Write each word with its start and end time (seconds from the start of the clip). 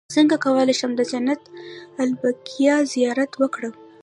څنګه 0.15 0.35
کولی 0.45 0.73
شم 0.79 0.91
د 0.95 1.01
جنت 1.11 1.41
البقیع 2.01 2.75
زیارت 2.93 3.31
وکړم 3.41 3.73